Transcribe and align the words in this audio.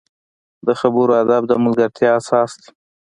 د 0.65 0.69
خبرو 0.79 1.11
ادب 1.23 1.41
د 1.47 1.51
ملګرتیا 1.63 2.09
اساس 2.19 2.51
دی 2.61 2.69